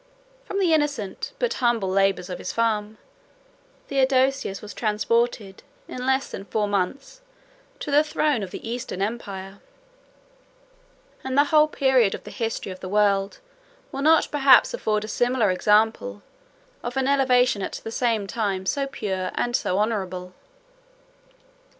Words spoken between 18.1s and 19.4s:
time so pure